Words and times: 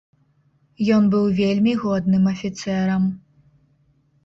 Ён 0.95 1.03
быў 1.13 1.25
вельмі 1.41 1.73
годным 1.85 2.23
афіцэрам. 2.33 3.03